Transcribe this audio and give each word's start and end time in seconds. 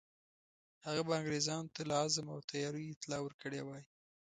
هغه 0.85 1.01
به 1.07 1.11
انګرېزانو 1.19 1.73
ته 1.75 1.81
له 1.89 1.95
عزم 2.03 2.25
او 2.33 2.39
تیاریو 2.51 2.93
اطلاع 2.93 3.21
ورکړې 3.23 3.61
وای. 3.63 3.83